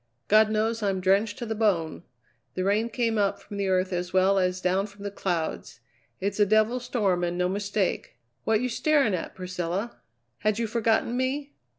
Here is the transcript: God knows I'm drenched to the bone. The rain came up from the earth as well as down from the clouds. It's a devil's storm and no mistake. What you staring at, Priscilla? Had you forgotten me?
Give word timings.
God 0.27 0.49
knows 0.49 0.81
I'm 0.81 0.99
drenched 0.99 1.37
to 1.37 1.45
the 1.45 1.53
bone. 1.53 2.01
The 2.55 2.63
rain 2.63 2.89
came 2.89 3.19
up 3.19 3.39
from 3.39 3.57
the 3.57 3.67
earth 3.67 3.93
as 3.93 4.11
well 4.11 4.39
as 4.39 4.59
down 4.59 4.87
from 4.87 5.03
the 5.03 5.11
clouds. 5.11 5.79
It's 6.19 6.39
a 6.39 6.45
devil's 6.47 6.85
storm 6.85 7.23
and 7.23 7.37
no 7.37 7.47
mistake. 7.47 8.17
What 8.43 8.61
you 8.61 8.67
staring 8.67 9.13
at, 9.13 9.35
Priscilla? 9.35 10.01
Had 10.39 10.57
you 10.57 10.65
forgotten 10.65 11.15
me? 11.15 11.53